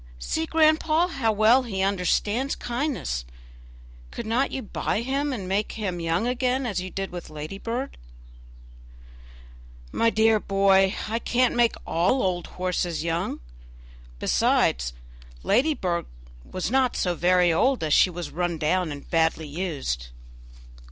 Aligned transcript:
see, 0.17 0.47
grandpapa, 0.47 1.13
how 1.13 1.31
well 1.31 1.61
he 1.61 1.83
understands 1.83 2.55
kindness. 2.55 3.23
Could 4.09 4.25
not 4.25 4.49
you 4.49 4.63
buy 4.63 5.01
him 5.01 5.31
and 5.31 5.47
make 5.47 5.73
him 5.73 5.99
young 5.99 6.25
again 6.25 6.65
as 6.65 6.81
you 6.81 6.89
did 6.89 7.11
with 7.11 7.29
Ladybird?" 7.29 7.95
"My 9.91 10.09
dear 10.09 10.39
boy, 10.39 10.95
I 11.07 11.19
can't 11.19 11.53
make 11.53 11.75
all 11.85 12.23
old 12.23 12.47
horses 12.47 13.03
young; 13.03 13.41
besides, 14.17 14.93
Ladybird 15.43 16.07
was 16.49 16.71
not 16.71 16.95
so 16.95 17.13
very 17.13 17.53
old, 17.53 17.83
as 17.83 17.93
she 17.93 18.09
was 18.09 18.31
run 18.31 18.57
down 18.57 18.91
and 18.91 19.07
badly 19.07 19.47
used." 19.47 20.07